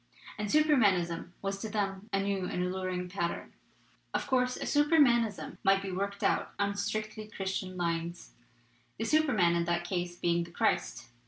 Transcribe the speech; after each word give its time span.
And 0.39 0.49
Supermanism 0.49 1.29
was 1.43 1.59
to 1.59 1.69
them 1.69 2.09
a 2.11 2.19
new 2.19 2.45
and 2.45 2.63
alluring 2.63 3.07
pattern. 3.07 3.53
"Of 4.15 4.25
course 4.25 4.57
a 4.57 4.61
Supermanism 4.65 5.57
might 5.63 5.83
be 5.83 5.91
worked 5.91 6.23
out 6.23 6.53
on 6.57 6.73
strictly 6.73 7.27
Christian 7.27 7.77
lines, 7.77 8.31
the 8.97 9.05
Superman 9.05 9.55
in 9.55 9.65
that 9.65 9.83
case 9.87 10.15
being 10.17 10.43
the 10.43 10.49
Christ. 10.49 11.09